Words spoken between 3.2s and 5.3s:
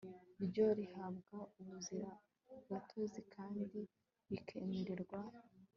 kandi rikemererwa